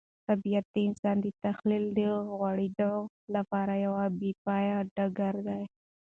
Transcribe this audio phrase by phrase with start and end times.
[0.27, 1.99] طبیعت د انسان د تخیل د
[2.31, 2.93] غوړېدو
[3.35, 5.63] لپاره یو بې پایه ډګر دی.